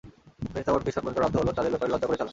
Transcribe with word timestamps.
ফেরেশতাগণকে 0.51 0.91
সম্মান 0.95 1.13
করার 1.15 1.27
অর্থ 1.27 1.35
হলো, 1.41 1.51
তাদের 1.57 1.71
ব্যাপারে 1.73 1.91
লজ্জা 1.93 2.07
করে 2.07 2.17
চলা। 2.19 2.29